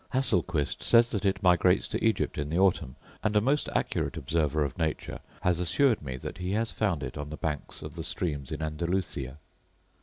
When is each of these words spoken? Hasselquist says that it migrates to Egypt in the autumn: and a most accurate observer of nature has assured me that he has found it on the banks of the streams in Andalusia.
Hasselquist 0.15 0.81
says 0.81 1.11
that 1.11 1.25
it 1.25 1.43
migrates 1.43 1.87
to 1.89 2.03
Egypt 2.03 2.39
in 2.39 2.49
the 2.49 2.57
autumn: 2.57 2.95
and 3.23 3.35
a 3.35 3.39
most 3.39 3.69
accurate 3.75 4.17
observer 4.17 4.63
of 4.63 4.75
nature 4.75 5.19
has 5.41 5.59
assured 5.59 6.01
me 6.01 6.17
that 6.17 6.39
he 6.39 6.53
has 6.53 6.71
found 6.71 7.03
it 7.03 7.19
on 7.19 7.29
the 7.29 7.37
banks 7.37 7.83
of 7.83 7.93
the 7.93 8.03
streams 8.03 8.51
in 8.51 8.63
Andalusia. 8.63 9.37